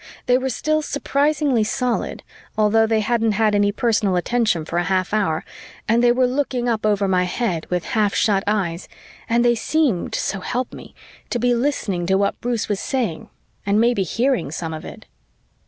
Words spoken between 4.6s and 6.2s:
for a half hour, and they